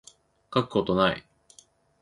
[0.51, 1.23] 書くことない